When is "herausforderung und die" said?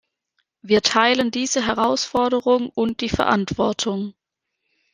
1.67-3.09